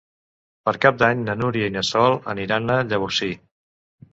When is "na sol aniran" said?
1.75-2.75